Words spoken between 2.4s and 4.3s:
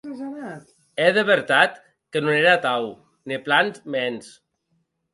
atau, ne plan mens.